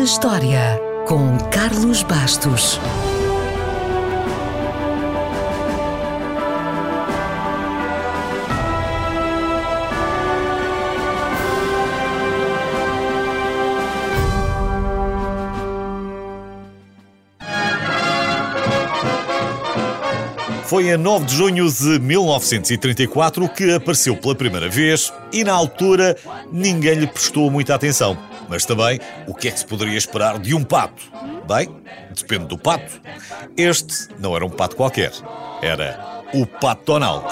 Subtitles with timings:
[0.00, 2.80] na História, com Carlos Bastos.
[20.64, 26.16] Foi a 9 de junho de 1934 que apareceu pela primeira vez e, na altura,
[26.50, 28.29] ninguém lhe prestou muita atenção.
[28.50, 31.04] Mas também, o que é que se poderia esperar de um pato?
[31.46, 31.68] Bem,
[32.14, 33.00] depende do pato.
[33.56, 35.12] Este não era um pato qualquer.
[35.62, 37.26] Era o Pato Donald.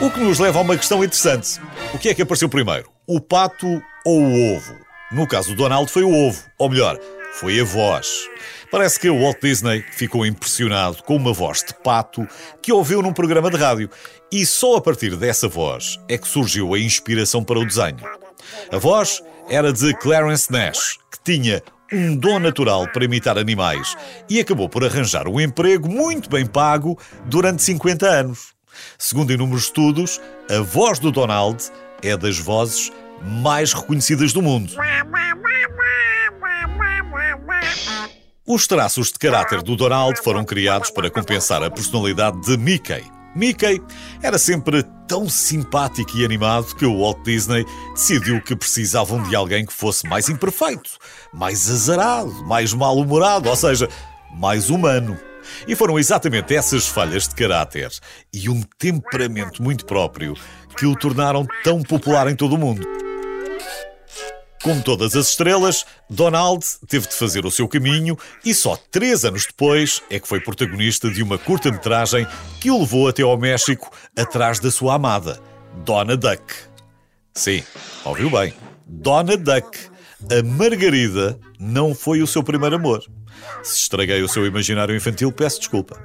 [0.00, 1.60] O que nos leva a uma questão interessante.
[1.94, 2.90] O que é que apareceu primeiro?
[3.06, 4.74] O pato ou o ovo?
[5.12, 6.98] No caso do Donald foi o ovo, ou melhor,
[7.34, 8.28] foi a voz.
[8.70, 12.26] Parece que o Walt Disney ficou impressionado com uma voz de pato
[12.62, 13.90] que ouviu num programa de rádio
[14.30, 17.98] e só a partir dessa voz é que surgiu a inspiração para o desenho.
[18.72, 23.96] A voz era de Clarence Nash, que tinha um dom natural para imitar animais
[24.28, 28.54] e acabou por arranjar um emprego muito bem pago durante 50 anos.
[28.98, 31.62] Segundo inúmeros estudos, a voz do Donald
[32.02, 32.92] é das vozes
[33.22, 34.72] mais reconhecidas do mundo.
[38.46, 43.19] Os traços de caráter do Donald foram criados para compensar a personalidade de Mickey.
[43.34, 43.80] Mickey
[44.22, 49.66] era sempre tão simpático e animado que o Walt Disney decidiu que precisavam de alguém
[49.66, 50.90] que fosse mais imperfeito,
[51.32, 53.88] mais azarado, mais mal-humorado, ou seja,
[54.32, 55.18] mais humano.
[55.66, 57.90] E foram exatamente essas falhas de caráter
[58.32, 60.34] e um temperamento muito próprio
[60.76, 62.86] que o tornaram tão popular em todo o mundo.
[64.62, 69.46] Como todas as estrelas, Donald teve de fazer o seu caminho e só três anos
[69.46, 72.26] depois é que foi protagonista de uma curta-metragem
[72.60, 75.40] que o levou até ao México atrás da sua amada,
[75.84, 76.42] Donna Duck.
[77.32, 77.64] Sim,
[78.04, 78.52] ouviu bem.
[78.86, 79.78] Donna Duck.
[80.30, 83.02] A Margarida não foi o seu primeiro amor.
[83.62, 85.98] Se estraguei o seu imaginário infantil, peço desculpa.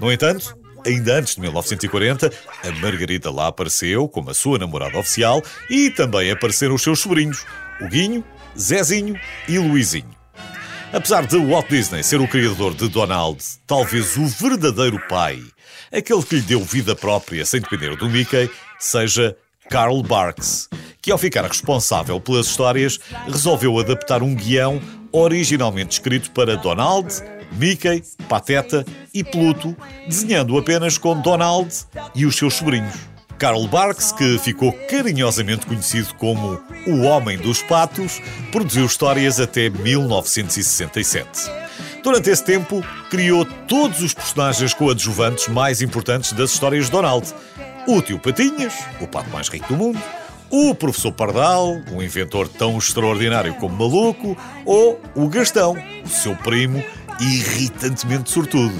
[0.00, 2.32] No entanto, ainda antes de 1940,
[2.64, 7.46] a Margarida lá apareceu como a sua namorada oficial e também apareceram os seus sobrinhos,
[7.80, 8.24] o Guinho,
[8.58, 9.18] Zezinho
[9.48, 10.20] e Luizinho.
[10.92, 15.40] Apesar de Walt Disney ser o criador de Donald, talvez o verdadeiro pai,
[15.92, 19.36] aquele que lhe deu vida própria sem depender do Mickey, seja
[19.68, 20.68] Carl Barks,
[21.00, 24.80] que ao ficar responsável pelas histórias, resolveu adaptar um guião
[25.12, 27.14] originalmente escrito para Donald,
[27.52, 29.76] Mickey, Pateta e Pluto,
[30.06, 31.72] desenhando apenas com Donald
[32.14, 33.09] e os seus sobrinhos.
[33.40, 38.20] Carl Barks, que ficou carinhosamente conhecido como o Homem dos Patos,
[38.52, 41.50] produziu histórias até 1967.
[42.02, 47.34] Durante esse tempo, criou todos os personagens coadjuvantes mais importantes das histórias de Donald.
[47.88, 49.98] O tio Patinhas, o pato mais rico do mundo,
[50.50, 54.36] o professor Pardal, um inventor tão extraordinário como maluco,
[54.66, 56.84] ou o Gastão, o seu primo,
[57.18, 58.78] irritantemente sortudo.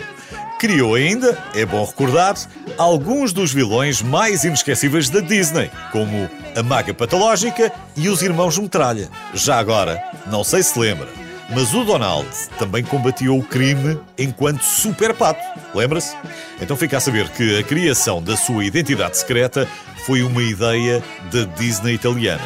[0.58, 2.34] Criou ainda, é bom recordar,
[2.80, 9.10] alguns dos vilões mais inesquecíveis da Disney, como a Maga Patológica e os Irmãos Metralha.
[9.34, 11.06] Já agora, não sei se lembra,
[11.50, 12.26] mas o Donald
[12.58, 15.44] também combateu o crime enquanto super pato.
[15.74, 16.16] Lembra-se?
[16.58, 19.68] Então fica a saber que a criação da sua identidade secreta
[20.06, 22.42] foi uma ideia da Disney italiana.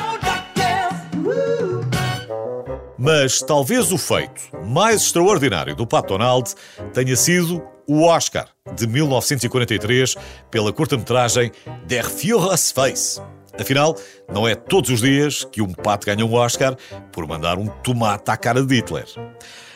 [2.99, 6.53] Mas talvez o feito mais extraordinário do Pato Donald
[6.93, 10.17] tenha sido o Oscar de 1943
[10.51, 11.53] pela curta-metragem
[11.87, 13.21] Der Führer's Face.
[13.59, 13.97] Afinal,
[14.33, 16.77] não é todos os dias que um pato ganha um Oscar
[17.13, 19.07] por mandar um tomate à cara de Hitler.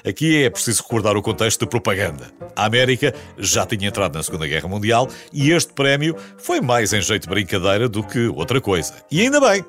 [0.06, 2.32] Aqui é preciso recordar o contexto de propaganda.
[2.56, 7.00] A América já tinha entrado na Segunda Guerra Mundial e este prémio foi mais em
[7.00, 8.94] jeito de brincadeira do que outra coisa.
[9.10, 9.64] E ainda bem,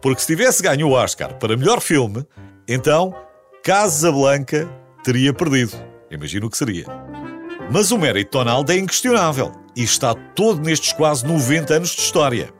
[0.00, 2.24] porque se tivesse ganho o Oscar para melhor filme,
[2.66, 3.14] então
[3.62, 4.68] Casablanca
[5.04, 5.72] teria perdido.
[6.10, 6.86] Imagino o que seria.
[7.70, 12.00] Mas o mérito de Donald é inquestionável e está todo nestes quase 90 anos de
[12.00, 12.52] história.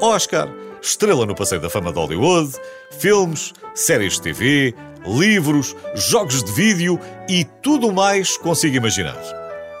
[0.00, 0.48] Oscar,
[0.80, 2.52] estrela no Passeio da Fama de Hollywood,
[2.98, 4.74] filmes, séries de TV,
[5.06, 6.98] livros, jogos de vídeo
[7.28, 9.18] e tudo mais consigo imaginar.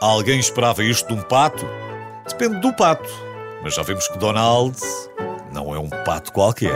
[0.00, 1.64] Alguém esperava isto de um pato?
[2.28, 3.08] Depende do pato.
[3.62, 4.76] Mas já vemos que Donald
[5.52, 6.74] não é um pato qualquer.